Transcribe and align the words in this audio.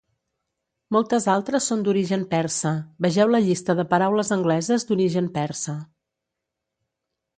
Moltes 0.95 1.25
altres 1.33 1.67
són 1.71 1.83
d'origen 1.87 2.23
persa; 2.31 2.71
vegeu 3.07 3.35
la 3.35 3.43
Llista 3.49 3.77
de 3.81 3.87
paraules 3.95 4.33
angleses 4.37 4.87
d'origen 4.89 5.29
persa. 5.37 5.77